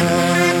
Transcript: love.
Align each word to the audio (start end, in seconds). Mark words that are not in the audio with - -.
love. 0.00 0.51